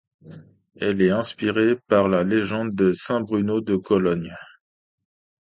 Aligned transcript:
Elle 0.77 0.99
est 0.99 1.11
inspirée 1.11 1.75
par 1.87 2.07
la 2.07 2.23
légende 2.23 2.73
de 2.73 2.91
saint 2.91 3.19
Bruno 3.21 3.61
de 3.61 3.75
Cologne. 3.75 4.35